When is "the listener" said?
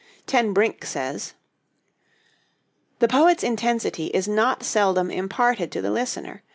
5.83-6.41